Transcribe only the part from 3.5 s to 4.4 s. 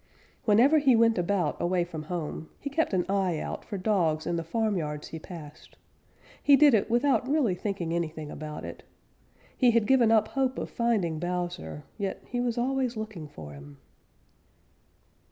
for dogs in